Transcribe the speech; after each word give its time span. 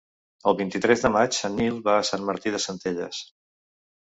El 0.51 0.55
vint-i-tres 0.61 1.03
de 1.03 1.11
maig 1.17 1.37
en 1.49 1.53
Nil 1.59 1.77
va 1.89 1.99
a 1.99 2.07
Sant 2.09 2.25
Martí 2.31 2.55
de 2.57 2.63
Centelles. 2.67 3.21